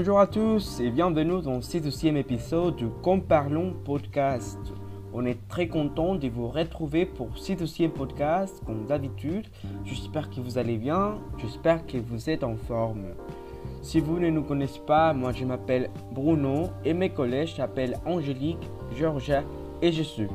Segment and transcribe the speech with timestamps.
[0.00, 4.58] Bonjour à tous et bienvenue dans ce deuxième épisode du Comparlons podcast.
[5.12, 9.46] On est très content de vous retrouver pour ce deuxième podcast comme d'habitude.
[9.84, 13.08] J'espère que vous allez bien, j'espère que vous êtes en forme.
[13.82, 18.70] Si vous ne nous connaissez pas, moi je m'appelle Bruno et mes collègues s'appellent Angélique,
[18.96, 19.44] Georgia
[19.82, 20.30] et Jésus.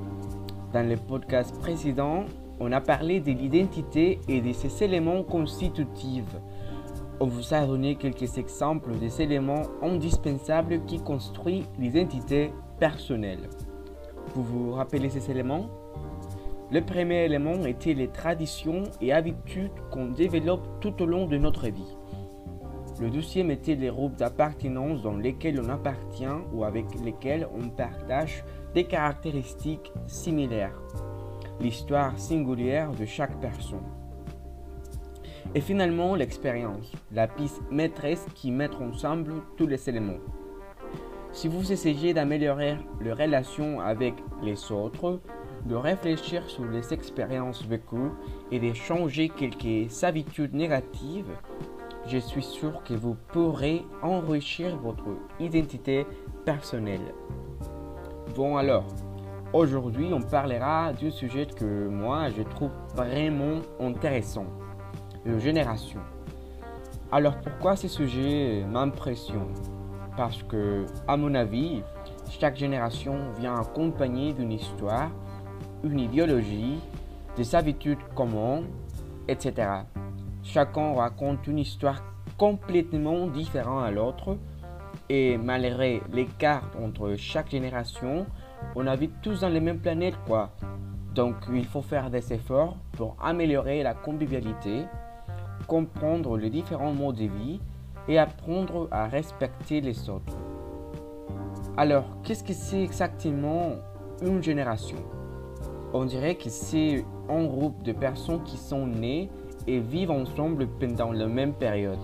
[0.74, 2.26] Dans le podcast précédent,
[2.60, 6.36] on a parlé de l'identité et de ses éléments constitutifs.
[7.22, 13.50] On vous a donné quelques exemples des éléments indispensables qui construisent l'identité personnelle.
[14.34, 15.70] Vous vous rappelez ces éléments
[16.72, 21.70] Le premier élément était les traditions et habitudes qu'on développe tout au long de notre
[21.70, 21.96] vie.
[23.00, 28.44] Le deuxième était les groupes d'appartenance dans lesquels on appartient ou avec lesquels on partage
[28.74, 30.78] des caractéristiques similaires.
[31.62, 33.95] L'histoire singulière de chaque personne.
[35.56, 40.20] Et finalement, l'expérience, la piste maîtresse qui met ensemble tous les éléments.
[41.32, 45.22] Si vous essayez d'améliorer les relations avec les autres,
[45.66, 48.12] de réfléchir sur les expériences vécues
[48.52, 51.32] et de changer quelques habitudes négatives,
[52.06, 55.08] je suis sûr que vous pourrez enrichir votre
[55.40, 56.06] identité
[56.44, 57.14] personnelle.
[58.36, 58.88] Bon alors,
[59.54, 64.48] aujourd'hui on parlera du sujet que moi je trouve vraiment intéressant
[65.40, 66.00] génération.
[67.12, 69.54] Alors pourquoi ce sujet m'impressionne?
[70.18, 71.84] Parce que, à mon avis,
[72.30, 75.12] chaque génération vient accompagnée d'une histoire,
[75.84, 76.80] une idéologie,
[77.36, 78.68] des habitudes communes,
[79.28, 79.68] etc.
[80.44, 82.02] Chacun raconte une histoire
[82.38, 84.38] complètement différente à l'autre
[85.10, 88.26] et malgré l'écart entre chaque génération,
[88.76, 90.52] on habite tous dans les mêmes planètes quoi.
[91.14, 94.86] Donc il faut faire des efforts pour améliorer la convivialité
[95.68, 97.60] comprendre les différents modes de vie
[98.08, 100.38] et apprendre à respecter les autres.
[101.78, 103.74] Alors, qu'est-ce que c'est exactement
[104.22, 104.98] une génération?
[105.94, 109.30] On dirait que c'est un groupe de personnes qui sont nées
[109.68, 112.00] et vivent ensemble pendant la même période.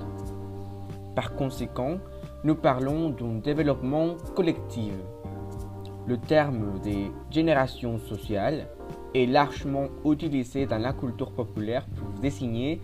[1.16, 1.98] Par conséquent,
[2.44, 4.94] nous parlons d'un développement collectif.
[6.08, 8.68] Le terme des générations sociales
[9.14, 12.82] est largement utilisé dans la culture populaire pour désigner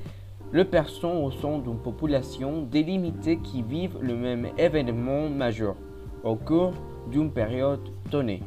[0.51, 5.75] le personnes au sein d'une population délimitée qui vivent le même événement majeur
[6.23, 6.73] au cours
[7.11, 8.41] d'une période donnée.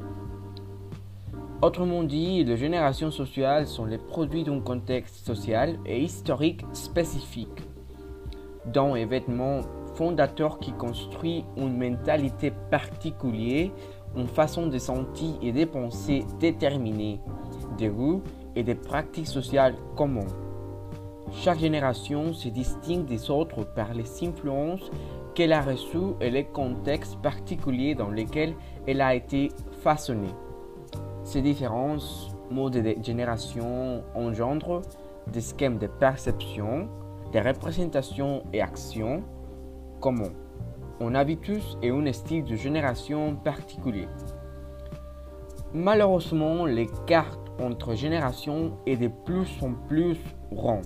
[1.63, 7.49] Autrement dit, les générations sociales sont les produits d'un contexte social et historique spécifique,
[8.65, 9.61] d'un événement
[9.95, 13.69] fondateur qui construit une mentalité particulière,
[14.17, 17.21] une façon de sentir et de penser déterminée,
[17.77, 18.23] des goûts
[18.57, 20.50] et des pratiques sociales communes.
[21.33, 24.91] Chaque génération se distingue des autres par les influences
[25.35, 28.55] qu'elle a reçues et les contextes particuliers dans lesquels
[28.87, 29.49] elle a été
[29.83, 30.35] façonnée.
[31.23, 34.83] Ces différences modes de génération engendrent
[35.29, 36.89] des schèmes de perception,
[37.33, 39.23] des représentations et actions
[40.01, 40.33] communs,
[41.01, 44.09] un habitus et un style de génération particulier.
[45.73, 50.19] Malheureusement, l'écart entre générations est de plus en plus
[50.53, 50.83] grand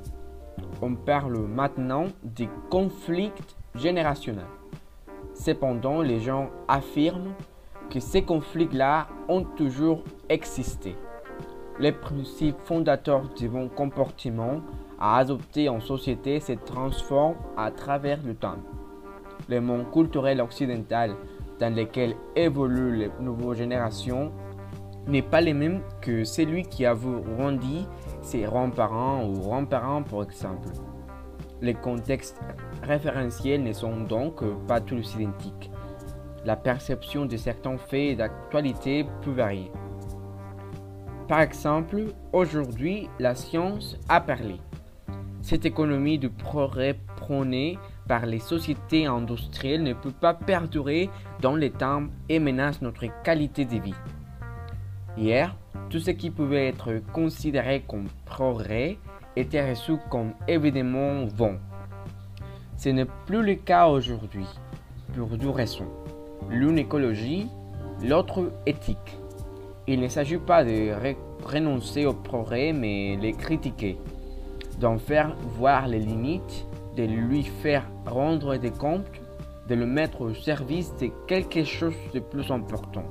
[0.83, 3.33] on parle maintenant des conflits
[3.75, 4.45] générationnels.
[5.35, 7.35] Cependant, les gens affirment
[7.91, 10.97] que ces conflits-là ont toujours existé.
[11.81, 14.61] Les principes fondateurs du bon comportement
[15.01, 18.59] à adopter en société se transforment à travers le temps.
[19.49, 21.17] Le monde culturel occidental
[21.59, 24.33] dans lequel évoluent les nouvelles générations
[25.07, 27.87] n'est pas le même que celui qui a grandi
[28.25, 30.69] ses grands-parents ou grands-parents par exemple.
[31.61, 32.41] Les contextes
[32.83, 35.71] référentiels ne sont donc pas tous identiques.
[36.45, 39.71] La perception de certains faits d'actualité peut varier.
[41.29, 42.03] Par exemple,
[42.33, 44.57] aujourd'hui, la science a parlé.
[45.41, 51.09] Cette économie de progrès prônée par les sociétés industrielles ne peut pas perdurer
[51.41, 53.95] dans le temps et menace notre qualité de vie.
[55.17, 55.55] Hier,
[55.91, 58.99] tout ce qui pouvait être considéré comme progrès
[59.37, 61.57] était reçu comme évidemment bon.
[62.77, 64.47] Ce n'est plus le cas aujourd'hui,
[65.15, 65.87] pour deux raisons.
[66.51, 67.47] L'une écologie,
[68.03, 69.19] l'autre éthique.
[69.87, 70.91] Il ne s'agit pas de
[71.45, 73.97] renoncer au progrès, mais les critiquer,
[74.81, 79.21] d'en faire voir les limites, de lui faire rendre des comptes,
[79.69, 83.05] de le mettre au service de quelque chose de plus important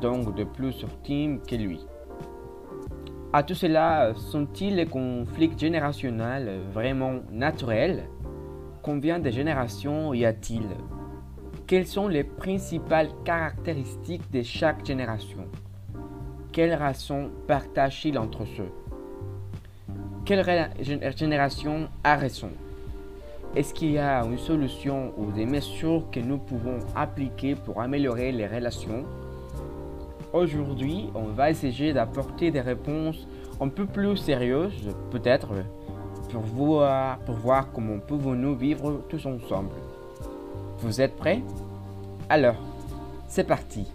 [0.00, 1.80] donc de plus ultime que lui.
[3.32, 8.08] À tout cela, sont-ils les conflits générationnels vraiment naturels?
[8.82, 10.66] Combien de générations y a-t-il?
[11.66, 15.44] Quelles sont les principales caractéristiques de chaque génération?
[16.52, 18.72] Quelles raisons partagent-ils entre eux?
[20.24, 20.70] Quelle
[21.14, 22.50] génération a raison?
[23.54, 28.32] Est-ce qu'il y a une solution ou des mesures que nous pouvons appliquer pour améliorer
[28.32, 29.04] les relations?
[30.32, 33.26] Aujourd'hui, on va essayer d'apporter des réponses
[33.60, 35.48] un peu plus sérieuses, peut-être,
[36.30, 39.74] pour voir, pour voir comment pouvons-nous vivre tous ensemble.
[40.80, 41.42] Vous êtes prêts?
[42.28, 42.56] Alors,
[43.26, 43.86] c'est parti.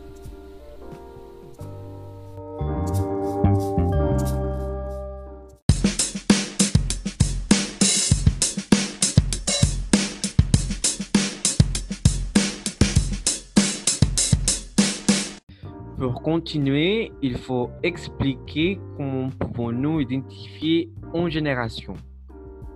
[16.34, 21.94] Continuer, il faut expliquer comment pouvons-nous identifier une génération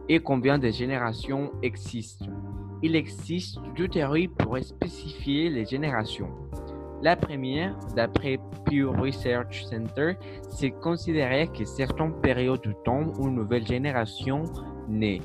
[0.08, 2.28] et combien de générations existent.
[2.84, 6.30] Il existe deux théories pour spécifier les générations.
[7.02, 10.14] La première, d'après Pew Research Center,
[10.50, 14.44] c'est considérer que certaines périodes de temps une nouvelle génération
[14.88, 15.22] naît.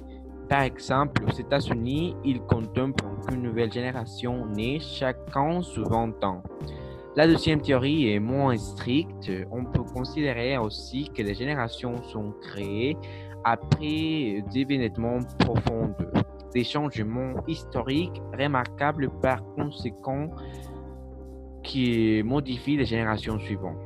[0.49, 6.43] Par exemple, aux États-Unis, ils contemplent qu'une nouvelle génération naît chaque 15 ou 20 ans.
[7.15, 9.31] La deuxième théorie est moins stricte.
[9.51, 12.97] On peut considérer aussi que les générations sont créées
[13.45, 15.95] après des événements profonds,
[16.55, 20.31] des changements historiques remarquables par conséquent
[21.63, 23.77] qui modifient les générations suivantes.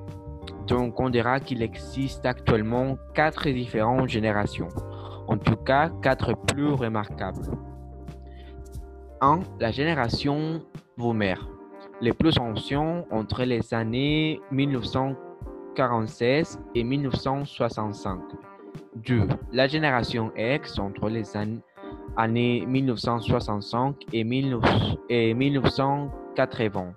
[0.68, 4.68] Donc on dira qu'il existe actuellement quatre différentes générations,
[5.26, 7.50] en tout cas quatre plus remarquables.
[9.20, 9.40] 1.
[9.58, 10.62] La génération
[10.96, 11.55] mères
[12.00, 18.20] les plus anciens entre les années 1946 et 1965.
[18.96, 19.28] 2.
[19.52, 21.62] La génération X entre les années
[22.66, 26.92] 1965 et, 1980.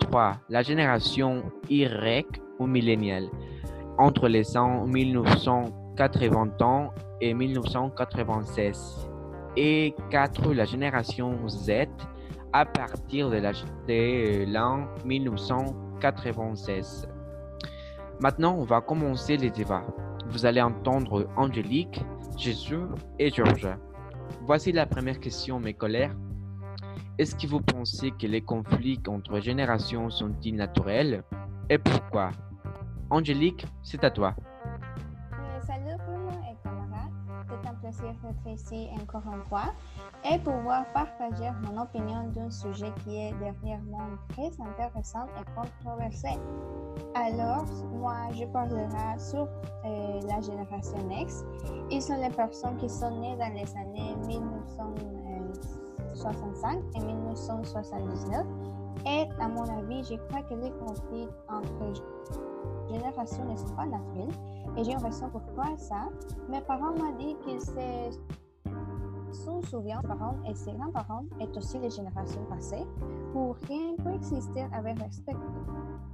[0.00, 0.36] 3.
[0.48, 3.28] La génération Y ou millénial
[3.98, 6.90] entre les ans 1980
[7.20, 9.10] et 1996.
[9.56, 10.54] Et 4.
[10.54, 11.88] La génération Z
[12.52, 17.08] à partir de l'an 1996.
[18.20, 19.86] Maintenant, on va commencer les débats.
[20.30, 22.04] Vous allez entendre Angélique,
[22.36, 22.80] Jésus
[23.18, 23.78] et Georgia.
[24.42, 26.12] Voici la première question, mes collègues.
[27.18, 31.24] Est-ce que vous pensez que les conflits entre générations sont-ils naturels
[31.68, 32.30] et pourquoi?
[33.10, 34.36] Angélique, c'est à toi.
[38.42, 39.72] Plaisir encore une fois
[40.30, 46.36] et pouvoir partager mon opinion d'un sujet qui est dernièrement très intéressant et controversé.
[47.14, 49.46] Alors, moi, je parlerai sur
[49.84, 51.44] euh, la génération X.
[51.90, 58.46] Ils sont les personnes qui sont nées dans les années 1965 et 1979.
[59.06, 62.02] Et à mon avis, je crois que les conflits entre
[62.90, 64.28] générations ne sont pas naturels
[64.76, 66.08] et j'ai une raison pourquoi ça.
[66.48, 68.18] Mes parents m'ont dit qu'ils se
[69.68, 72.86] souviennent des parents et ses grands-parents et aussi les générations passées
[73.32, 75.36] pour rien coexister avec respect.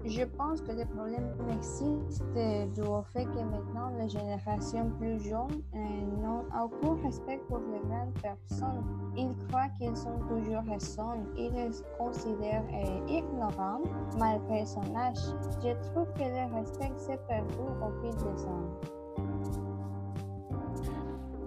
[0.07, 5.79] Je pense que le problème existe du fait que maintenant les générations plus jeunes euh,
[6.23, 8.85] n'ont aucun respect pour les grandes personnes.
[9.17, 11.25] Ils croient qu'ils ont toujours raison.
[11.39, 13.81] Ils les considèrent euh, ignorants
[14.19, 15.17] malgré son âge.
[15.63, 18.69] Je trouve que le respect s'est perdu au fil des ans.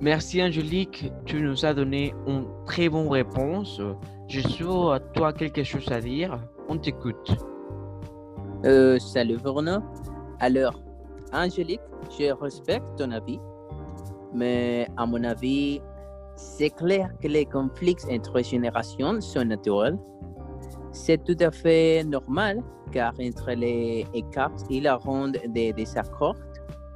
[0.01, 3.79] Merci Angélique, tu nous as donné une très bonne réponse.
[4.27, 6.39] Je suis à toi quelque chose à dire.
[6.70, 7.38] On t'écoute.
[8.67, 9.77] Euh, salut Bruno.
[10.41, 10.77] Alors,
[11.31, 11.79] Angélique,
[12.19, 13.39] je respecte ton avis,
[14.33, 15.79] mais à mon avis,
[16.36, 19.97] c'est clair que les conflits entre générations sont naturels.
[20.91, 25.00] C'est tout à fait normal car entre les écarts, il y a
[25.47, 26.36] des désaccords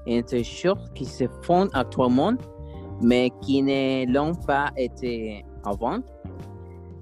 [0.09, 2.33] entre choses qui se font actuellement
[3.01, 5.99] mais qui ne l'ont pas été avant.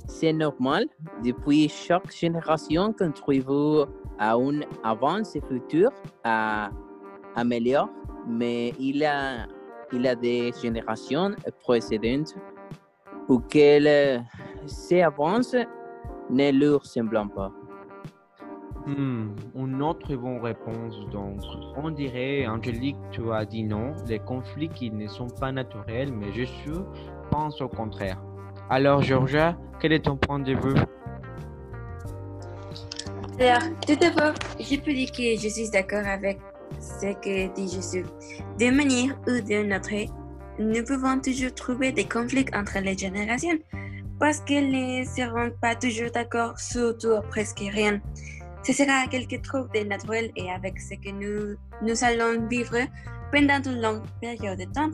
[0.07, 0.85] C'est normal,
[1.23, 3.85] depuis chaque génération contribue
[4.19, 5.91] à une avance future
[6.23, 6.69] à
[7.35, 7.89] améliorer,
[8.27, 9.47] mais il a,
[9.93, 11.31] il a des générations
[11.63, 12.35] précédentes
[13.27, 14.23] auxquelles
[14.65, 15.55] ces avances
[16.29, 17.51] ne leur semblent pas.
[18.85, 20.99] Hmm, une autre bonne réponse.
[21.11, 21.39] Donc,
[21.75, 26.31] on dirait, Angélique, tu as dit non, les conflits qui ne sont pas naturels, mais
[26.33, 26.79] je suis,
[27.29, 28.19] pense au contraire.
[28.69, 30.79] Alors, Georgia, quel est ton point de vue?
[33.41, 36.39] Alors, tout d'abord, je peux dire que je suis d'accord avec
[36.81, 38.03] ce que dit Jésus.
[38.57, 40.11] D'une manière ou d'une autre,
[40.59, 43.57] nous pouvons toujours trouver des conflits entre les générations
[44.19, 48.01] parce qu'ils ne seront pas toujours d'accord sur tout ou presque rien.
[48.63, 52.79] Ce sera quelque chose de naturel et avec ce que nous, nous allons vivre
[53.31, 54.91] pendant une longue période de temps.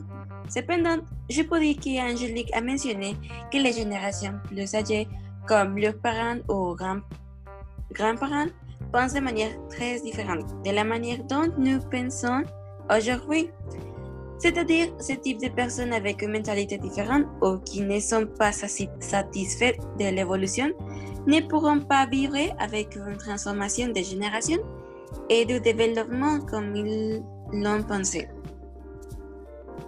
[0.48, 0.98] Cependant,
[1.28, 3.16] je peux dire qu'Angélique a mentionné
[3.52, 5.08] que les générations plus âgées,
[5.48, 7.00] comme leurs parents ou grands,
[7.92, 8.46] grands-parents,
[8.92, 12.42] pensent de manière très différente de la manière dont nous pensons
[12.90, 13.50] aujourd'hui.
[14.38, 19.80] C'est-à-dire ce type de personnes avec une mentalité différente ou qui ne sont pas satisfaites
[19.98, 20.68] de l'évolution
[21.26, 24.58] ne pourront pas vivre avec une transformation de génération
[25.30, 28.28] et de développement comme ils l'ont pensé.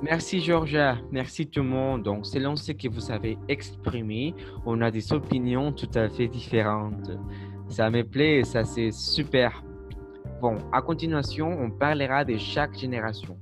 [0.00, 2.04] Merci Georgia, merci tout le monde.
[2.04, 4.32] Donc, selon ce que vous avez exprimé,
[4.64, 7.10] on a des opinions tout à fait différentes.
[7.68, 9.62] Ça me plaît, ça c'est super.
[10.40, 13.36] Bon, à continuation, on parlera de chaque génération.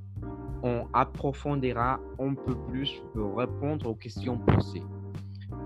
[0.62, 4.83] On approfondira un peu plus pour répondre aux questions posées.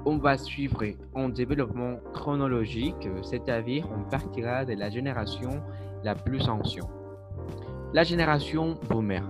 [0.05, 5.63] On va suivre un développement chronologique, c'est-à-dire on partira de la génération
[6.05, 6.85] la plus ancienne.
[7.95, 9.27] La génération boomer.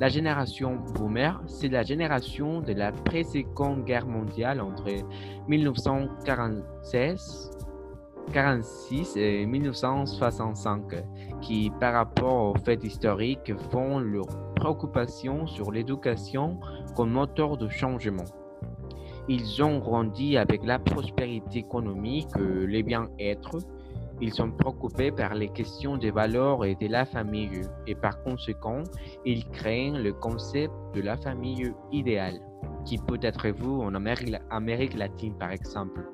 [0.00, 4.88] La génération boomer, c'est la génération de la pré-seconde guerre mondiale entre
[5.46, 7.50] 1946
[8.32, 10.82] 46 et 1965,
[11.40, 16.58] qui, par rapport aux faits historiques, font leur préoccupation sur l'éducation
[16.94, 18.24] comme moteur de changement.
[19.28, 23.58] Ils ont grandi avec la prospérité économique, les bien-être,
[24.22, 28.84] ils sont préoccupés par les questions des valeurs et de la famille et par conséquent,
[29.24, 32.40] ils créent le concept de la famille idéale,
[32.84, 36.11] qui peut être vu en Amérique, latine par exemple.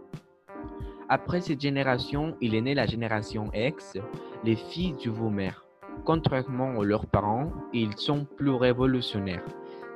[1.11, 3.97] Après cette génération, il est né la génération X,
[4.45, 5.65] les filles du boomer.
[6.05, 9.45] Contrairement à leurs parents, ils sont plus révolutionnaires,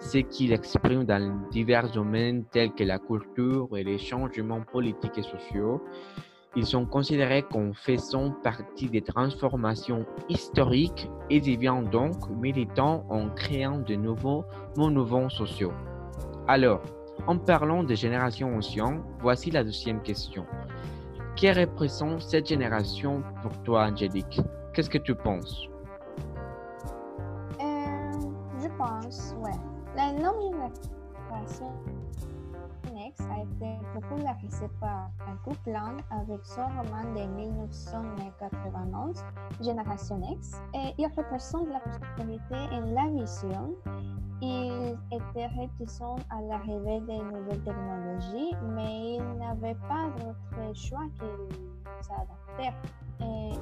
[0.01, 5.23] ce qu'ils expriment dans divers domaines tels que la culture et les changements politiques et
[5.23, 5.83] sociaux.
[6.57, 13.81] Ils sont considérés comme faisant partie des transformations historiques et deviennent donc militants en créant
[13.81, 14.47] de nouveaux
[14.79, 15.73] mouvements sociaux.
[16.49, 16.83] Alors,
[17.27, 20.47] en parlant des générations anciennes, voici la deuxième question.
[21.43, 24.41] Que représente cette génération pour toi, Angélique
[24.73, 25.67] Qu'est-ce que tu penses?
[27.61, 28.13] Euh,
[28.63, 29.51] Je pense, ouais.
[29.97, 31.73] La nouvelle génération
[33.19, 39.25] a été popularisé par un plan avec son roman de 1991,
[39.61, 43.75] Génération X, et il représente la prospérité et la vision.
[44.45, 51.49] Il était réticent à l'arrivée des nouvelles technologies, mais il n'avait pas d'autre choix que
[52.03, 52.77] s'adapter.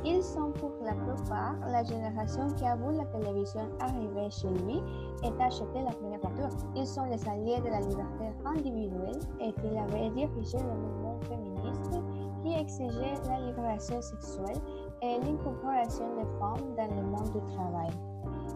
[0.06, 4.82] Ils sont pour la plupart la génération qui a vu la télévision arriver chez lui
[5.22, 6.48] et acheté la première voiture.
[6.74, 12.00] Ils sont les alliés de la liberté individuelle et qui avaient dirigé le mouvement féministe
[12.42, 14.62] qui exigeait la libération sexuelle
[15.02, 17.90] et l'incorporation des femmes dans le monde du travail.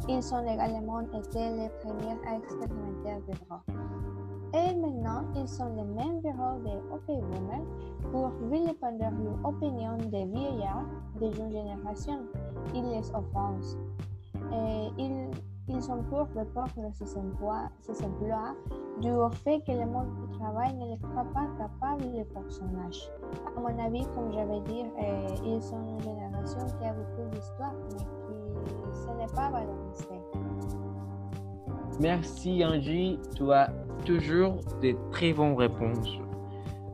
[0.09, 3.63] Ils ont également été les premiers à expérimenter des droits.
[4.55, 7.65] Et maintenant, ils sont les mêmes bureaux de OK Boomer
[8.13, 9.09] pour vilipender
[9.43, 10.87] l'opinion des vieillards
[11.21, 12.21] de jeunes générations.
[12.73, 13.77] Ils les offensent.
[14.53, 15.31] Et ils,
[15.69, 18.55] ils sont pour le peuple ses emplois, ses emplois
[19.01, 19.11] du
[19.43, 23.11] fait que le monde du travail ne les croit pas capables de personnages.
[23.57, 27.73] À mon avis, comme j'avais dit, euh, ils sont une génération qui a beaucoup d'histoire,
[27.91, 28.44] mais qui
[28.92, 30.21] ce n'est pas valorisée.
[32.00, 33.71] Merci Angie, tu as
[34.04, 36.18] toujours des très bonnes réponses.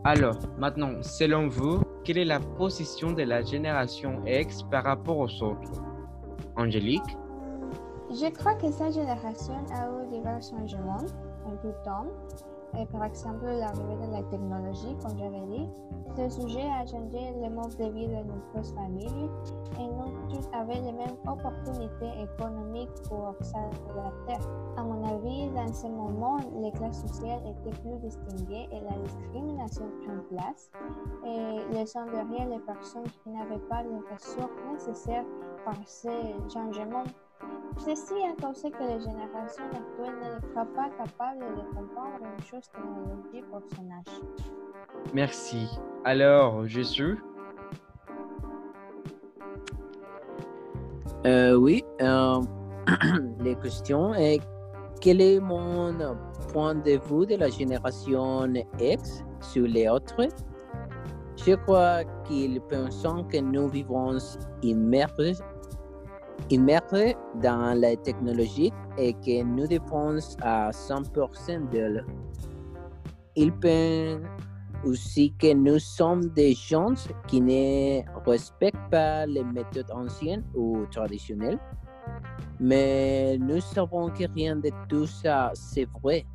[0.05, 5.43] Alors, maintenant, selon vous, quelle est la position de la génération X par rapport aux
[5.43, 5.71] autres?
[6.57, 7.17] Angélique?
[8.11, 11.05] Je crois que cette génération a eu divers changements
[11.45, 12.07] en tout temps
[12.79, 15.69] et par exemple l'arrivée de la technologie, comme j'avais dit,
[16.17, 19.31] ce sujet a changé le mode de vie de nombreuses familles
[19.79, 24.45] et non tous avaient les mêmes opportunités économiques pour s'adapter.
[24.77, 29.85] À mon avis, dans ce moment, les classes sociales étaient plus distinguées et la discrimination
[30.05, 30.71] prend place
[31.25, 35.25] et laissant derrière les personnes qui n'avaient pas les ressources nécessaires
[35.65, 37.05] par ces changements
[37.79, 42.69] Ceci a causé que les générations actuelles ne soient pas capables de comprendre une chose
[42.71, 44.21] technologique pour son âge.
[45.15, 45.67] Merci.
[46.05, 47.19] Alors, Jésus?
[51.27, 51.83] Euh, Oui.
[52.03, 52.41] Euh,
[53.41, 54.41] les questions est
[55.01, 55.95] quel est mon
[56.53, 60.29] point de vue de la génération X sur les autres?
[61.37, 64.19] Je crois qu'ils pensent que nous vivons
[64.63, 65.33] immergés
[66.51, 72.05] immergés dans la technologie et que nous dépendons à 100% d'elle.
[73.37, 73.53] Ils,
[74.85, 76.95] aussi que nous sommes des gens
[77.27, 81.59] qui ne respectent pas les méthodes anciennes ou traditionnelles.
[82.59, 86.27] Mais nous savons que rien de tout ça, c'est vrai.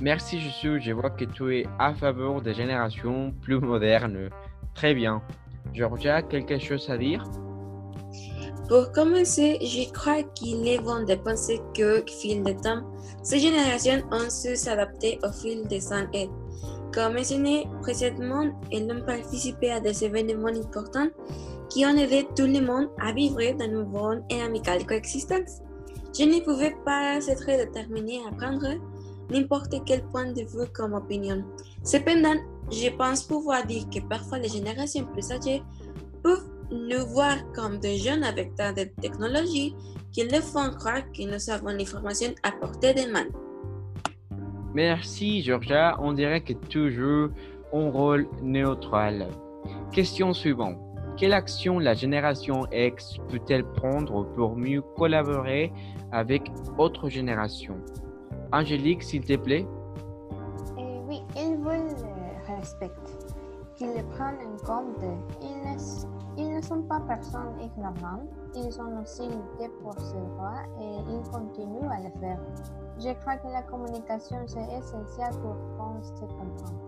[0.00, 4.28] Merci Jésus, je vois que tu es à faveur des générations plus modernes.
[4.74, 5.22] Très bien.
[5.72, 7.22] Georgia, quelque chose à dire?
[8.68, 12.80] Pour commencer, je crois qu'il est bon de penser que, fil de temps,
[13.22, 16.30] ces générations ont su s'adapter au fil des années.
[16.94, 21.08] Comme mentionné précédemment, elles ont participé à des événements importants
[21.68, 25.60] qui ont aidé tout le monde à vivre dans une bonne et amicale coexistence.
[26.18, 28.78] Je ne pouvais pas être déterminée à prendre
[29.30, 31.44] n'importe quel point de vue comme opinion.
[31.82, 32.36] Cependant,
[32.70, 35.62] je pense pouvoir dire que parfois les générations plus âgées
[36.22, 39.74] peuvent nous voir comme des jeunes avec tant de technologies
[40.12, 43.26] qui leur font croire que nous avons l'information à portée de main.
[44.74, 47.30] Merci Georgia, on dirait que tu joues
[47.72, 49.28] un rôle neutral.
[49.92, 50.78] Question suivante.
[51.16, 55.72] Quelle action la génération X peut-elle prendre pour mieux collaborer
[56.10, 57.76] avec autres générations
[58.52, 59.66] Angélique, s'il te plaît.
[60.78, 62.90] Eh oui, ils veulent le respect,
[63.76, 65.04] qu'ils le prennent en compte.
[65.40, 70.62] Ils ne, ils ne sont pas personnes ignorantes, ils ont aussi lutté pour ce droit
[70.80, 72.38] et ils continuent à le faire.
[72.98, 76.78] Je crois que la communication c'est essentiel pour qu'on se comprenne.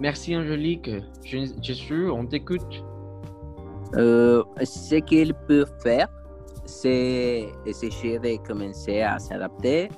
[0.00, 0.90] Merci Angélique.
[1.24, 2.84] Je, je suis, on t'écoute.
[3.96, 6.08] Euh, ce qu'ils peuvent faire,
[6.66, 9.88] c'est essayer de commencer à s'adapter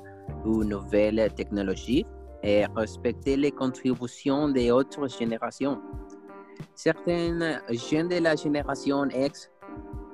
[0.45, 2.05] aux nouvelles technologies
[2.43, 5.81] et respecter les contributions des autres générations.
[6.75, 9.49] Certaines jeunes de la génération X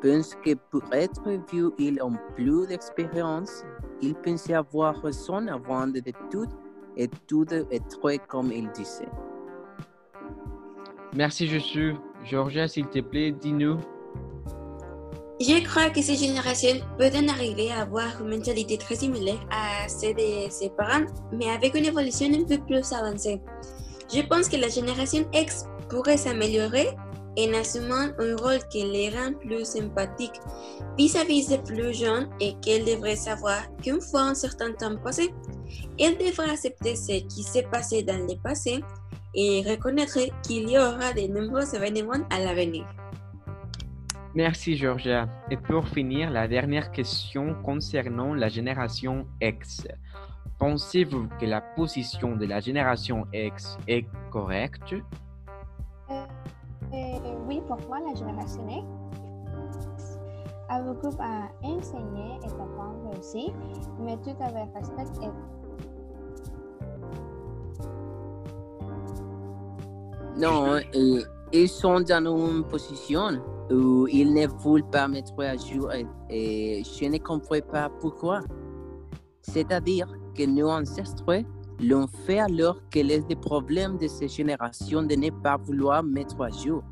[0.01, 3.63] pensent que pour être vieux, ils ont plus d'expérience.
[4.01, 6.47] Ils pensaient avoir raison avant de tout
[6.95, 9.09] et tout être comme ils disaient.
[11.15, 11.95] Merci Jésus.
[12.23, 13.77] Georgia, s'il te plaît, dis-nous.
[15.39, 20.15] Je crois que ces générations peuvent arriver à avoir une mentalité très similaire à celle
[20.15, 23.39] de ses parents, mais avec une évolution un peu plus avancée.
[24.13, 26.87] Je pense que la génération X pourrait s'améliorer
[27.39, 30.39] en assumant un rôle qui les rend plus sympathiques
[30.97, 35.33] vis-à-vis des plus jeunes et qu'elle devrait savoir qu'une fois un certain temps passé,
[35.99, 38.83] elle devra accepter ce qui s'est passé dans le passé
[39.35, 42.87] et reconnaître qu'il y aura de nombreux événements à l'avenir.
[44.33, 45.27] Merci Georgia.
[45.49, 49.87] Et pour finir, la dernière question concernant la génération X.
[50.59, 54.95] Pensez-vous que la position de la génération X est correcte?
[56.09, 58.85] Euh, oui, pour moi, la génération X
[60.69, 63.51] a beaucoup à enseigner et apprendre aussi,
[63.99, 65.29] mais tout avec respect et
[70.39, 73.41] Non, et- ils sont dans une position
[73.71, 78.41] où ils ne veulent pas mettre à jour et, et je ne comprends pas pourquoi.
[79.41, 81.23] C'est-à-dire que nos ancêtres
[81.81, 86.41] l'ont fait alors qu'il est des problèmes de ces générations de ne pas vouloir mettre
[86.41, 86.83] à jour.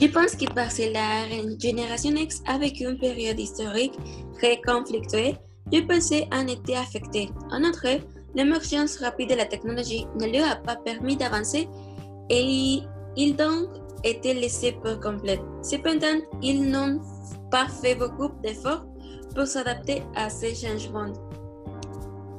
[0.00, 1.26] Je pense que parce que la
[1.58, 3.94] génération X a vécu une période historique
[4.34, 5.36] très conflictuée,
[5.72, 7.30] je pensais en était affectée.
[7.50, 7.86] En outre,
[8.34, 11.66] l'émergence rapide de la technologie ne leur a pas permis d'avancer
[12.28, 12.80] et
[13.16, 13.68] ils donc
[14.04, 15.40] étaient laissés pour complet.
[15.62, 17.00] Cependant, ils n'ont
[17.50, 18.84] pas fait beaucoup d'efforts
[19.34, 21.12] pour s'adapter à ces changements.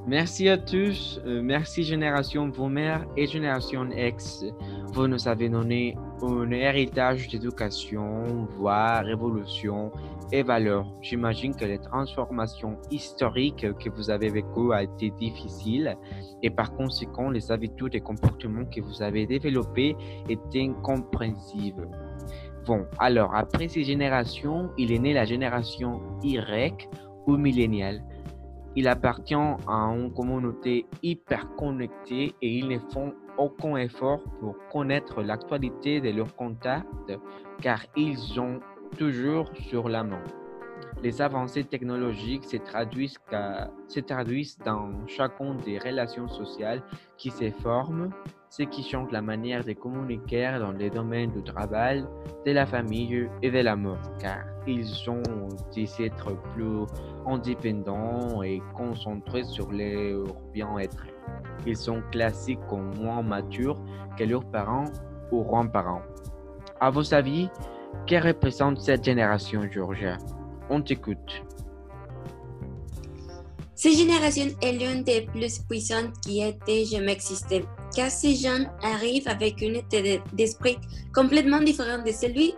[0.08, 1.20] Merci à tous.
[1.26, 4.46] Euh, merci Génération Boomer et Génération X.
[4.93, 9.91] Vous nous avez donné un héritage d'éducation, voire révolution
[10.32, 10.88] et valeurs.
[11.02, 15.98] J'imagine que les transformations historiques que vous avez vécues a été difficiles
[16.41, 19.98] et par conséquent, les habitudes et comportements que vous avez développés
[20.30, 21.89] étaient incompréhensibles.
[22.65, 26.88] Bon, alors, après ces générations, il est né la génération Y
[27.26, 28.02] ou milléniale.
[28.79, 35.23] Il appartient à une communauté hyper connectée et ils ne font aucun effort pour connaître
[35.23, 37.11] l'actualité de leurs contacts
[37.59, 38.59] car ils ont
[38.95, 40.23] toujours sur la main.
[41.01, 43.17] Les avancées technologiques se traduisent,
[43.87, 46.83] se traduisent dans chacune des relations sociales
[47.17, 48.11] qui se forment,
[48.49, 52.05] ce qui change la manière de communiquer dans les domaines du travail,
[52.45, 55.21] de la famille et de l'amour, car ils ont
[55.73, 56.86] des êtres plus
[57.25, 61.05] indépendants et concentrés sur leur bien-être.
[61.65, 63.79] Ils sont classiques comme moins matures
[64.17, 64.86] que leurs parents
[65.31, 66.01] ou grands-parents.
[66.79, 67.49] À vos avis,
[68.05, 70.17] que représente cette génération, Georgia?
[70.69, 71.43] On t'écoute.
[73.75, 77.63] Cette génération est l'une des plus puissantes qui ait jamais existé,
[77.95, 79.97] car ces jeunes arrivent avec une état
[80.34, 80.78] d'esprit
[81.13, 82.54] complètement différent de celui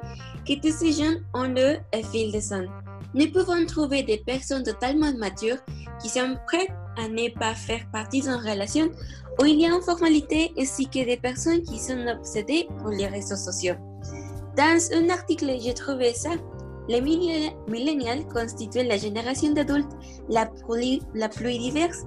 [0.48, 1.78] que tous ces jeunes ont le
[2.12, 2.66] fil de sang.
[3.14, 5.58] Nous pouvons trouver des personnes totalement matures
[6.02, 8.90] qui sont prêtes à ne pas faire partie d'une relation
[9.42, 13.08] où il y a une formalité ainsi que des personnes qui sont obsédées pour les
[13.08, 13.76] réseaux sociaux.
[14.58, 16.32] Dans un article, j'ai trouvé ça.
[16.88, 19.92] Les millénials constituent la génération d'adultes
[20.28, 22.04] la plus, la plus diverse.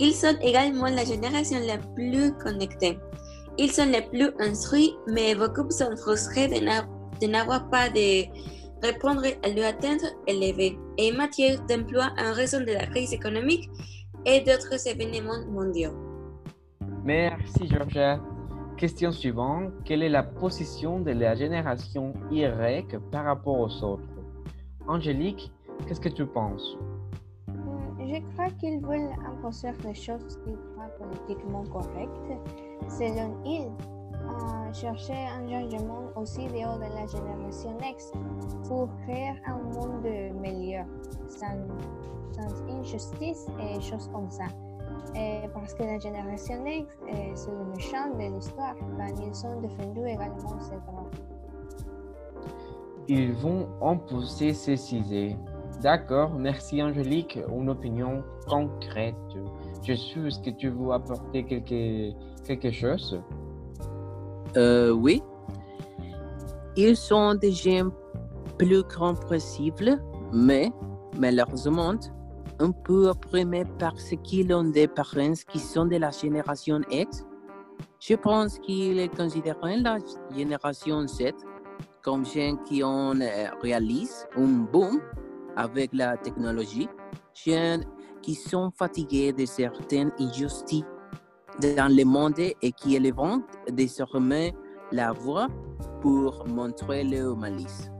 [0.00, 2.98] Ils sont également la génération la plus connectée.
[3.58, 8.24] Ils sont les plus instruits, mais beaucoup sont frustrés de n'avoir pas de
[8.84, 13.70] répondre à leur attente élevée et en matière d'emploi en raison de la crise économique
[14.26, 15.92] et d'autres événements mondiaux.
[17.04, 18.20] Merci Georgia.
[18.76, 19.72] Question suivante.
[19.84, 24.08] Quelle est la position de la génération Y par rapport aux autres?
[24.88, 25.52] Angélique,
[25.86, 26.76] qu'est-ce que tu penses?
[28.06, 32.32] Je crois qu'ils veulent imposer les choses qu'ils croient politiquement correctes.
[32.88, 33.70] Selon ils,
[34.24, 38.12] euh, chercher un changement aussi dehors de la génération X
[38.68, 40.06] pour créer un monde
[40.40, 40.84] meilleur,
[41.28, 41.56] sans,
[42.32, 44.46] sans injustice et choses comme ça.
[45.14, 46.86] Et parce que la génération X,
[47.34, 51.10] c'est le méchant de l'histoire, quand ils ont défendu également ces droits.
[53.08, 55.36] Ils vont imposer ces idées.
[55.84, 57.38] D'accord, merci Angélique.
[57.54, 59.14] Une opinion concrète.
[59.82, 62.10] Je suis que tu veux apporter quelque,
[62.42, 63.20] quelque chose?
[64.56, 65.22] Euh, oui.
[66.74, 67.90] Ils sont des gens
[68.56, 70.72] plus compréhensibles, mais
[71.18, 71.96] malheureusement
[72.60, 77.26] un peu opprimés parce qu'ils ont des parents qui sont de la génération X.
[78.00, 79.98] Je pense qu'ils considèrent la
[80.34, 81.34] génération Z
[82.00, 84.98] comme gens qui ont euh, réalisé un boom
[85.56, 86.88] avec la technologie,
[87.34, 90.84] qui sont fatigués de certaines injustices
[91.60, 93.40] dans le monde et qui élèvent
[93.70, 94.54] désormais
[94.92, 95.48] la voix
[96.00, 97.90] pour montrer leur malice.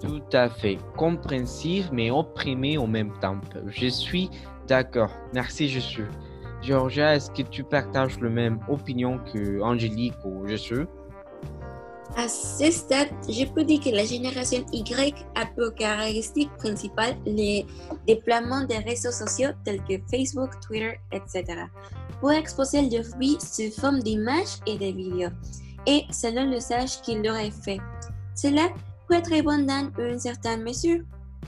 [0.00, 0.78] Tout à fait.
[0.96, 3.40] Compréhensif mais opprimé en même temps.
[3.66, 4.28] Je suis
[4.66, 5.10] d'accord.
[5.32, 6.04] Merci, je suis.
[6.62, 10.86] Georgia, est-ce que tu partages la même opinion que Angélique ou je suis?
[12.16, 17.62] À ce stade, je peux dire que la génération Y a pour caractéristique principale le
[18.06, 21.44] déploiement des réseaux sociaux tels que Facebook, Twitter, etc.
[22.20, 25.30] pour exposer leur vie sous forme d'images et de vidéos,
[25.88, 27.80] et selon l'usage qu'ils leur est fait.
[28.36, 28.68] Cela
[29.08, 31.00] peut être bon dans une certaine mesure.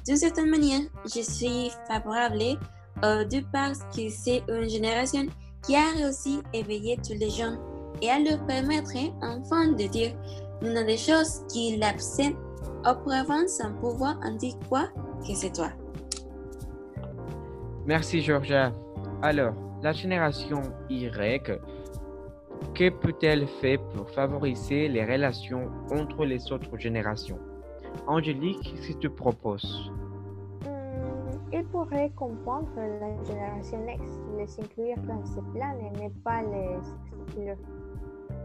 [0.04, 2.58] D'une certaine manière, je suis favorable
[3.04, 5.26] au deux parce que c'est une génération
[5.64, 7.58] qui a réussi à éveiller tous les jeunes
[8.02, 10.12] et à leur permettre enfin de dire
[10.62, 12.32] une des choses qui l'absent
[12.84, 14.88] auparavant sans pouvoir en dire quoi?
[15.26, 15.70] Que c'est toi.
[17.86, 18.72] Merci Georgia.
[19.22, 21.60] Alors, la génération Y,
[22.74, 27.38] que peut-elle faire pour favoriser les relations entre les autres générations?
[28.06, 29.90] Angélique, qu'est-ce que tu proposes
[30.64, 34.02] hmm, Il pourrait comprendre la génération X,
[34.36, 36.76] les inclure dans ce plan et ne pas les
[37.22, 37.56] exclure.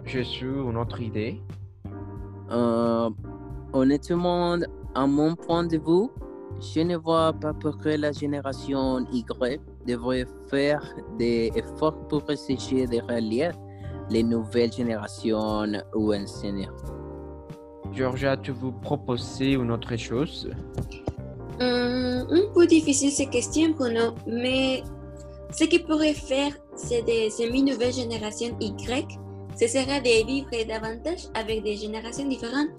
[0.05, 1.41] Je suis une autre idée.
[2.51, 3.09] Euh,
[3.73, 4.57] honnêtement,
[4.95, 6.09] à mon point de vue,
[6.59, 10.83] je ne vois pas pourquoi la génération Y devrait faire
[11.17, 13.51] des efforts pour essayer de relier
[14.09, 16.67] les nouvelles générations ou enseigner.
[17.93, 20.49] Georgia, tu veux proposer une autre chose?
[21.59, 24.83] Hum, Un peu difficile cette question, Bruno, mais
[25.51, 29.19] ce qu'il pourrait faire, c'est de une nouvelle génération Y
[29.61, 32.71] ce sera de vivre davantage avec des générations différentes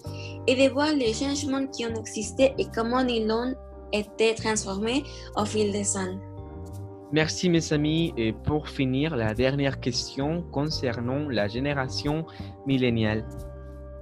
[0.48, 3.54] et de voir les changements qui ont existé et comment ils ont
[3.92, 5.04] été transformés
[5.36, 6.18] au fil des années.
[7.12, 12.26] Merci mes amis et pour finir la dernière question concernant la génération
[12.66, 13.28] milléniale.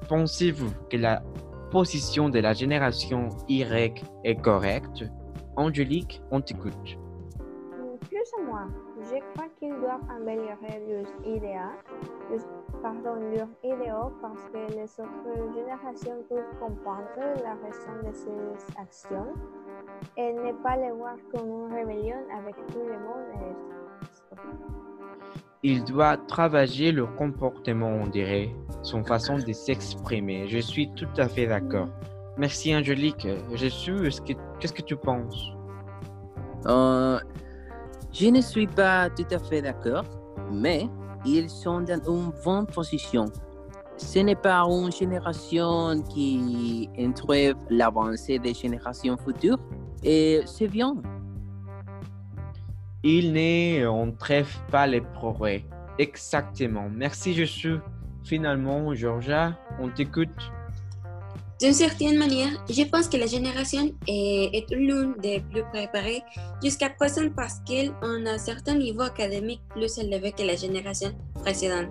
[0.08, 1.22] Pensez-vous que la
[1.70, 5.04] position de la génération Y est correcte?
[5.54, 6.96] Angélique, on t'écoute.
[8.08, 8.68] Plus ou moins.
[9.10, 12.40] Je crois qu'ils doivent améliorer leurs idéaux,
[12.80, 17.08] pardon, leurs idéaux parce que les autres générations peuvent comprendre
[17.42, 19.26] la raison de ces actions
[20.16, 23.56] et ne pas les voir comme une rébellion avec tout le monde.
[25.64, 28.50] Il doit travailler le comportement, on dirait,
[28.82, 30.46] son façon de s'exprimer.
[30.46, 31.88] Je suis tout à fait d'accord.
[32.38, 33.26] Merci Angélique.
[33.54, 33.92] Je suis,
[34.60, 35.52] qu'est-ce que tu penses?
[36.66, 37.18] Euh,
[38.12, 40.04] je ne suis pas tout à fait d'accord,
[40.52, 40.88] mais
[41.24, 43.26] ils sont dans une bonne position.
[43.96, 49.58] Ce n'est pas une génération qui entrave l'avancée des générations futures
[50.02, 50.96] et c'est bien.
[53.02, 54.10] Il ne
[54.70, 55.64] pas les progrès.
[55.98, 56.88] Exactement.
[56.90, 57.78] Merci, Jésus.
[58.24, 60.28] Finalement, Georgia, on t'écoute.
[61.60, 66.22] D'une certaine manière, je pense que la génération est, l'une des plus préparées
[66.64, 71.10] jusqu'à présent parce qu'elle a un certain niveau académique plus élevé que la génération
[71.42, 71.88] précédente.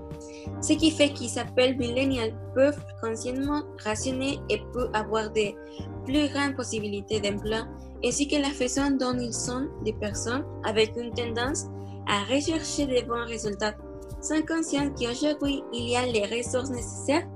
[0.64, 5.56] Ce qui fait qu'ils s'appellent millennials peuvent consciemment rationner et peuvent avoir des
[6.04, 7.68] plus grandes possibilités d'emploi,
[8.04, 11.66] ainsi que la façon dont ils sont des personnes avec une tendance
[12.08, 13.76] à rechercher de bons résultats,
[14.20, 17.28] sans conscience qu'aujourd'hui il y a les ressources nécessaires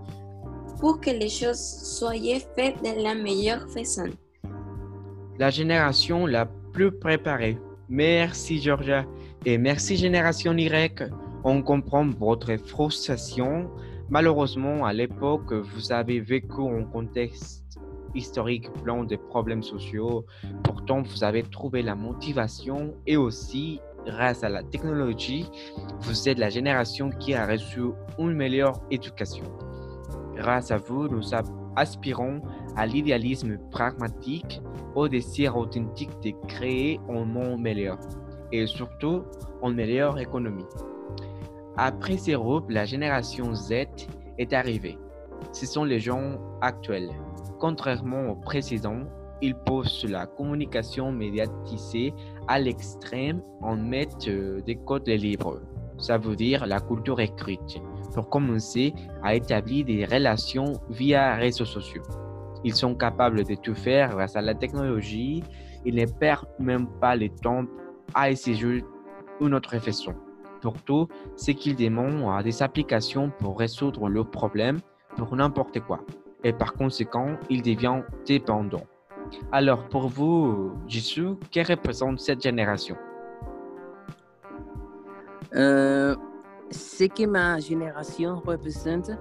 [0.80, 2.14] pour que les choses soient
[2.56, 4.10] faites de la meilleure façon.
[5.40, 7.58] La génération la plus préparée.
[7.90, 9.06] Merci Georgia
[9.46, 11.10] et merci Génération Y.
[11.44, 13.70] On comprend votre frustration.
[14.10, 17.80] Malheureusement, à l'époque, vous avez vécu un contexte
[18.16, 20.26] historique plein de problèmes sociaux.
[20.64, 25.46] Pourtant, vous avez trouvé la motivation et aussi, grâce à la technologie,
[26.02, 27.82] vous êtes la génération qui a reçu
[28.20, 29.46] une meilleure éducation.
[30.36, 31.32] Grâce à vous, nous
[31.76, 32.42] aspirons
[32.76, 34.62] à l'idéalisme pragmatique,
[34.96, 37.98] au désir authentique de créer un monde meilleur
[38.52, 39.24] et surtout
[39.64, 40.66] une meilleure économie.
[41.78, 43.86] Après ces groupes, la génération Z
[44.38, 44.98] est arrivée.
[45.52, 47.10] Ce sont les gens actuels.
[47.60, 49.04] Contrairement aux précédents,
[49.42, 52.14] ils posent la communication médiatisée
[52.48, 55.60] à l'extrême en mettent euh, des codes libres.
[55.98, 57.82] Ça veut dire la culture écrite
[58.14, 62.04] pour commencer à établir des relations via réseaux sociaux.
[62.64, 65.44] Ils sont capables de tout faire grâce à la technologie.
[65.86, 67.66] Ils ne perdent même pas le temps
[68.14, 68.86] à essayer
[69.42, 70.14] une autre façon.
[70.62, 74.80] Surtout, c'est qu'ils demandent des applications pour résoudre leurs problèmes
[75.18, 76.00] pour n'importe quoi.
[76.44, 78.86] Et par conséquent, ils deviennent dépendants.
[79.52, 82.96] Alors, pour vous, Jisoo, que représente cette génération?
[85.56, 86.16] Euh,
[86.74, 89.12] ce que ma génération représente,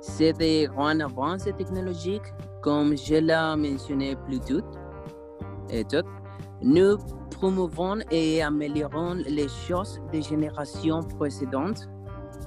[0.00, 4.62] c'est des grandes avances technologiques, comme je l'ai mentionné plus tôt.
[5.70, 5.84] Et.
[6.62, 6.96] Nous
[7.30, 11.88] promouvons et améliorons les choses des générations précédentes.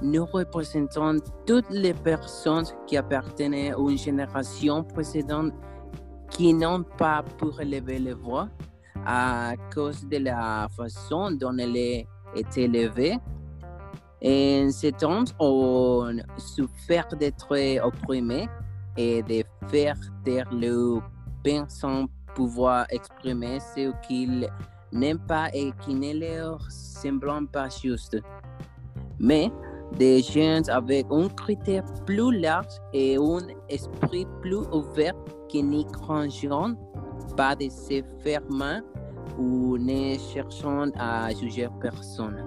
[0.02, 5.52] Nous représentons toutes les personnes qui appartenaient à une génération précédente
[6.30, 8.48] qui n'ont pas pu relever les voix
[9.06, 12.06] à cause de la façon dont elle est
[12.56, 13.18] élevée
[14.24, 18.48] en ce temps, on souffert d'être opprimé
[18.96, 20.98] et de faire taire le
[21.44, 24.48] pensant pouvoir exprimer ce qu'ils
[24.92, 28.18] n'aiment pas et qui ne leur semblent pas juste.
[29.20, 29.50] Mais
[29.96, 35.14] des gens avec un critère plus large et un esprit plus ouvert
[35.48, 36.76] qui n'y craignent
[37.36, 38.80] pas de se fermer
[39.38, 42.44] ou ne cherchant à juger personne.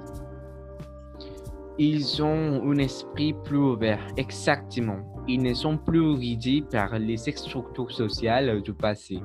[1.78, 5.00] Ils ont un esprit plus ouvert, exactement.
[5.28, 9.20] Ils ne sont plus guidés par les structures sociales du passé.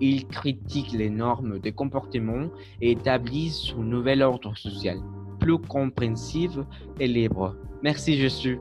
[0.00, 2.48] Ils critiquent les normes de comportement
[2.80, 4.98] et établissent un nouvel ordre social,
[5.40, 6.58] plus compréhensif
[7.00, 7.56] et libre.
[7.82, 8.60] Merci Jésus.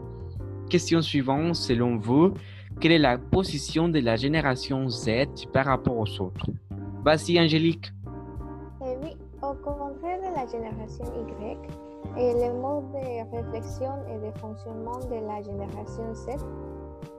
[0.70, 2.34] Question suivante, selon vous,
[2.80, 6.50] quelle est la position de la génération Z par rapport aux autres?
[7.04, 7.92] Vas-y Angélique.
[8.82, 9.12] Eh oui,
[9.42, 11.06] au contraire de la génération
[11.42, 11.87] Y,
[12.18, 16.30] le mode de réflexion et de fonctionnement de la génération Z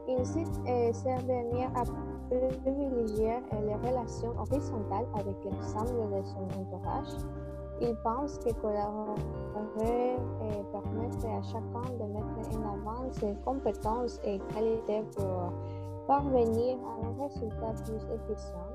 [0.09, 0.61] incite
[0.93, 1.85] cette dernière à
[2.31, 7.09] privilégier les relations horizontales avec l'ensemble de son entourage.
[7.81, 14.41] Il pense que collaborer et permettre à chacun de mettre en avant ses compétences et
[14.53, 15.53] qualités pour
[16.09, 18.69] parvenir à un résultat plus efficient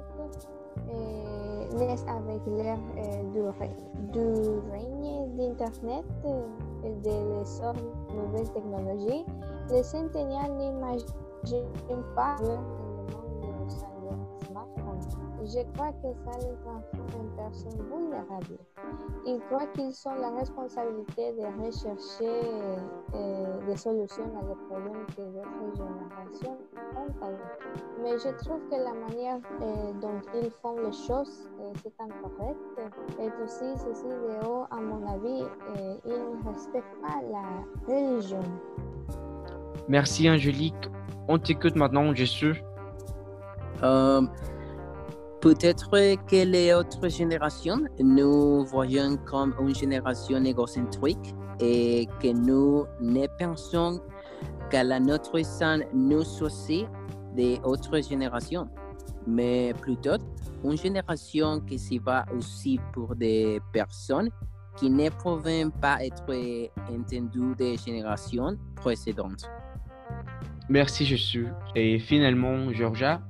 [1.78, 4.22] naissent avec l'ère euh, du,
[4.72, 6.06] règne d'Internet
[6.84, 9.26] et de l'essor de nouvelles technologies,
[9.70, 12.36] les centenaires n'imaginent pas
[15.46, 18.58] Je crois que ça les transforme en personnes vulnérables.
[19.26, 22.48] Ils croient qu'ils ont la responsabilité de rechercher
[23.14, 26.58] euh, des solutions à des problèmes que d'autres générations
[26.96, 27.38] ont
[28.02, 32.58] Mais je trouve que la manière euh, dont ils font les choses, euh, c'est incorrect.
[33.20, 35.44] Et aussi, ceci de haut, à mon avis,
[36.06, 38.42] ils ne respectent pas la religion.
[39.90, 40.90] Merci Angélique.
[41.28, 42.64] On t'écoute maintenant, Jésus.
[45.44, 45.90] Peut-être
[46.26, 54.00] que les autres générations nous voyons comme une génération égocentrique et que nous ne pensons
[54.72, 56.86] qu'à la notre sein nous aussi
[57.36, 58.70] des autres générations,
[59.28, 60.16] mais plutôt
[60.64, 64.30] une génération qui s'y va aussi pour des personnes
[64.78, 66.24] qui ne peuvent pas être
[66.90, 69.52] entendus des générations précédentes.
[70.70, 71.48] Merci Jésus.
[71.76, 73.22] Et finalement, Georgia,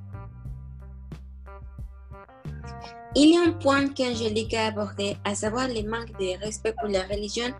[3.15, 6.89] Il y a un point qu'Angélique a abordé, à savoir le manque de respect pour
[6.89, 7.53] la religion,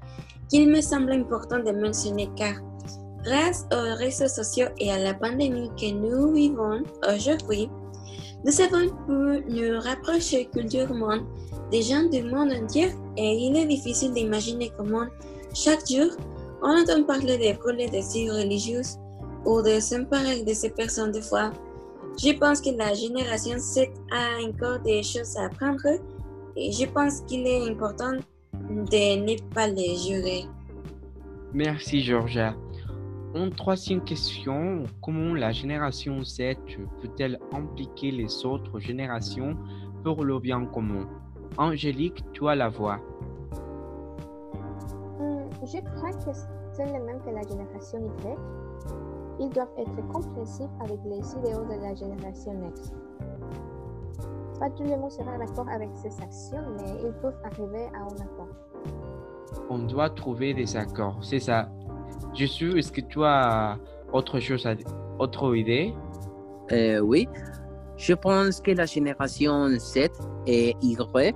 [0.50, 2.56] qu'il me semble important de mentionner car,
[3.24, 7.70] grâce aux réseaux sociaux et à la pandémie que nous vivons aujourd'hui,
[8.44, 11.20] nous avons pu nous rapprocher culturellement
[11.72, 15.06] des gens du monde entier et il est difficile d'imaginer comment,
[15.54, 16.10] chaque jour,
[16.64, 18.82] on entend parler de des signes religieux
[19.46, 21.52] ou de s'emparer de ces personnes de foi.
[22.18, 26.00] Je pense que la génération Z a encore des choses à apprendre
[26.56, 28.14] et je pense qu'il est important
[28.70, 30.46] de ne pas les jurer.
[31.54, 32.56] merci Georgia.
[33.36, 36.56] En troisième question, comment la génération Z
[37.02, 39.58] peut-elle impliquer les autres générations
[40.04, 41.10] pour le bien commun?
[41.58, 43.00] Angélique, tu as la voix.
[45.20, 46.32] Hmm, je crois que
[46.74, 48.38] c'est le même que la génération Y.
[49.40, 52.94] Ils doivent être compréhensifs avec les idéaux de la génération X.
[54.60, 58.22] Pas tout le monde sera d'accord avec ces actions, mais ils peuvent arriver à un
[58.22, 58.48] accord.
[59.70, 61.70] On doit trouver des accords, c'est ça.
[62.34, 63.78] Jésus, est-ce que tu as
[64.12, 64.76] autre chose à
[65.20, 65.94] autre idée?
[66.72, 67.28] Euh, oui,
[67.98, 70.10] je pense que la génération Z
[70.48, 71.36] et Y,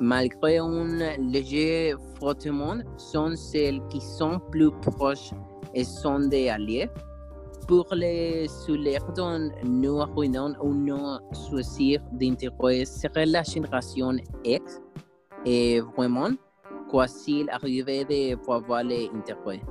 [0.00, 5.30] malgré un léger frottement, sont celles qui sont plus proches
[5.74, 6.90] et sont des alliés.
[7.66, 8.76] Pour les sous
[9.16, 14.82] dont nous arruinons ou nous choisir d'intérêt serait la génération X
[15.46, 16.30] et vraiment,
[16.90, 19.62] quoi s'il arrivait de pouvoir les intérêts?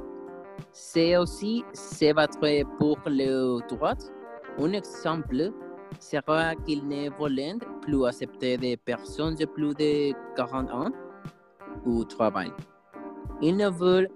[0.71, 2.39] C'est aussi se battre
[2.79, 3.93] pour le droit.
[4.59, 5.51] Un exemple
[5.99, 10.91] sera qu'ils ne veulent plus accepter des personnes de plus de 40 ans
[11.85, 12.51] au travail.
[13.41, 14.09] Ils ne veulent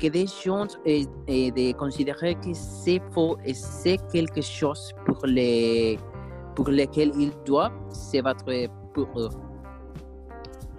[0.00, 5.18] que des gens et, et de considérer que c'est faux et c'est quelque chose pour,
[5.26, 5.98] les,
[6.54, 8.44] pour lequel ils doivent se battre
[8.94, 9.28] pour eux.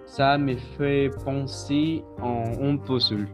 [0.06, 3.28] Ça me fait penser en un puzzle.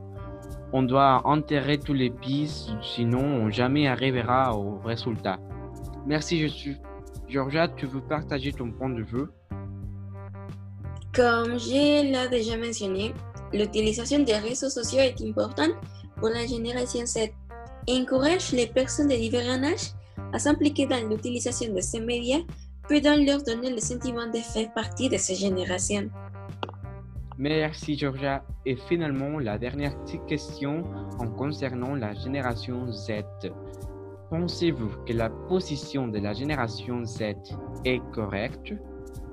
[0.74, 5.40] On doit enterrer tous les pistes, sinon on jamais arrivera au résultat.
[6.06, 6.78] Merci Jésus.
[7.28, 9.28] Georgia, tu veux partager ton point de vue?
[11.14, 13.14] Comme je l'ai déjà mentionné,
[13.54, 15.76] l'utilisation des réseaux sociaux est importante
[16.18, 17.30] pour la génération Z.
[17.90, 19.92] Encourage les personnes de différents âges
[20.34, 22.42] à s'impliquer dans l'utilisation de ces médias,
[22.88, 26.10] pouvant leur donner le sentiment de faire partie de cette génération.
[27.38, 28.44] Merci Georgia.
[28.66, 30.84] Et finalement, la dernière petite question
[31.20, 33.24] en concernant la génération Z.
[34.30, 37.36] Pensez-vous que la position de la génération Z
[37.86, 38.74] est correcte?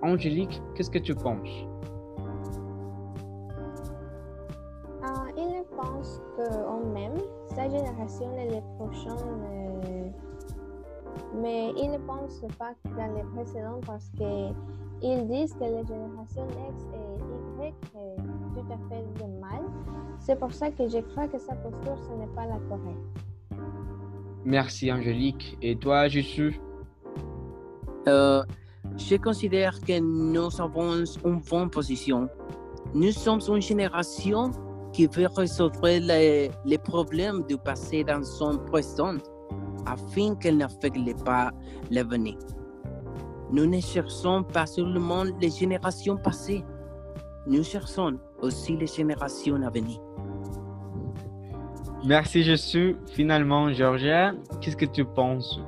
[0.02, 1.48] Angélique, qu'est-ce que tu penses?
[7.64, 10.08] Sa génération et les prochaines, euh,
[11.40, 16.84] mais il ne pense pas dans les précédents parce qu'ils disent que les générations X
[16.92, 18.16] et Y est
[18.54, 19.62] tout à fait de mal.
[20.20, 22.98] C'est pour ça que je crois que sa posture, ce n'est pas la correcte.
[24.44, 25.56] Merci Angélique.
[25.62, 26.60] Et toi, Jésus?
[28.08, 28.42] Euh,
[28.96, 32.28] je considère que nous avons une bonne position.
[32.92, 34.50] Nous sommes une génération
[34.94, 39.16] qui veut résoudre les, les problèmes du passé dans son présent
[39.84, 41.50] afin qu'elle n'affecte pas
[41.90, 42.38] l'avenir.
[43.50, 46.64] Nous ne cherchons pas seulement les générations passées,
[47.46, 50.00] nous cherchons aussi les générations à venir.
[52.06, 52.96] Merci Jésus.
[53.12, 55.60] Finalement, Georgia, qu'est-ce que tu penses?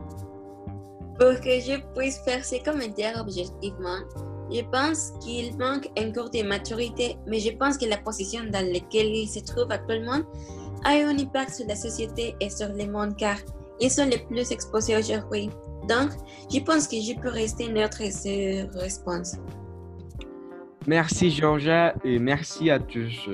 [1.18, 4.00] Pour que je puisse faire ces commentaires objectivement,
[4.50, 9.14] je pense qu'il manque encore de maturité, mais je pense que la position dans laquelle
[9.14, 10.20] il se trouve actuellement
[10.84, 13.36] a un impact sur la société et sur le monde car
[13.80, 15.50] ils sont les plus exposés aujourd'hui.
[15.88, 16.10] Donc,
[16.52, 19.36] je pense que je peux rester neutre sur réponse.
[20.86, 23.30] Merci Georgia et merci à tous.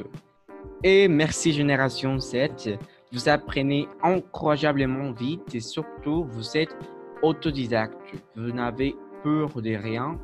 [0.83, 2.71] Et merci Génération 7.
[3.13, 6.75] Vous apprenez incroyablement vite et surtout vous êtes
[7.23, 7.99] autodidacte.
[8.35, 10.19] Vous n'avez peur de rien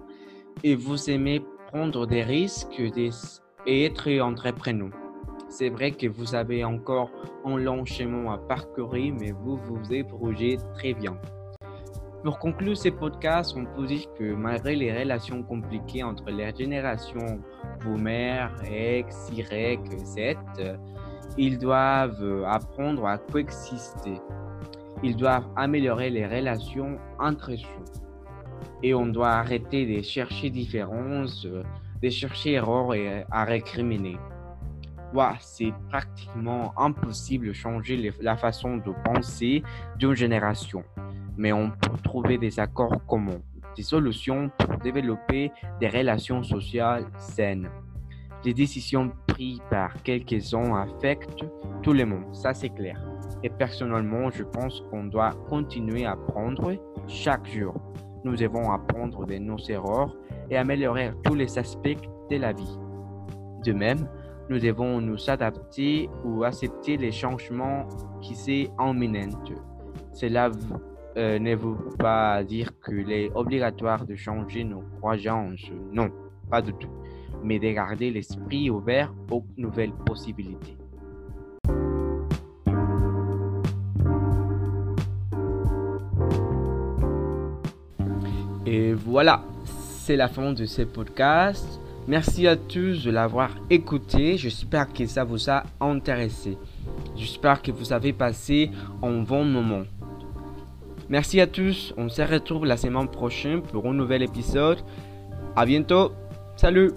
[0.65, 2.81] et vous aimez prendre des risques
[3.67, 4.91] et être entrepreneur.
[5.49, 7.11] C'est vrai que vous avez encore
[7.45, 11.17] un long chemin à parcourir, mais vous vous débrouillez très bien.
[12.23, 17.41] Pour conclure ce podcast, on peut dire que malgré les relations compliquées entre les générations
[17.81, 20.37] Boomer, X, Y, Z,
[21.39, 24.21] ils doivent apprendre à coexister.
[25.03, 28.08] Ils doivent améliorer les relations entre eux.
[28.83, 31.63] Et on doit arrêter de chercher différences, euh,
[32.03, 34.17] de chercher erreurs et à récriminer.
[35.41, 39.63] C'est pratiquement impossible de changer la façon de penser
[39.97, 40.85] d'une génération,
[41.37, 43.41] mais on peut trouver des accords communs,
[43.75, 45.51] des solutions pour développer
[45.81, 47.71] des relations sociales saines.
[48.45, 51.45] Les décisions prises par quelques-uns affectent
[51.83, 53.01] tout le monde, ça c'est clair.
[53.43, 56.75] Et personnellement, je pense qu'on doit continuer à apprendre
[57.07, 57.75] chaque jour.
[58.25, 60.17] Nous devons apprendre de nos erreurs
[60.51, 61.97] et améliorer tous les aspects
[62.31, 62.79] de la vie.
[63.65, 64.09] De même,
[64.49, 67.87] nous devons nous adapter ou accepter les changements
[68.21, 69.45] qui sont imminents.
[70.13, 70.51] Cela
[71.17, 76.11] euh, ne veut pas dire qu'il est obligatoire de changer nos croyances, non,
[76.51, 76.89] pas du tout,
[77.43, 80.78] mais de garder l'esprit ouvert aux nouvelles possibilités.
[88.71, 89.45] Et voilà,
[90.05, 91.81] c'est la fin de ce podcast.
[92.07, 94.37] Merci à tous de l'avoir écouté.
[94.37, 96.59] J'espère que ça vous a intéressé.
[97.17, 98.71] J'espère que vous avez passé
[99.03, 99.85] un bon moment.
[101.09, 101.95] Merci à tous.
[101.97, 104.81] On se retrouve la semaine prochaine pour un nouvel épisode.
[105.57, 106.13] À bientôt.
[106.57, 106.93] Salut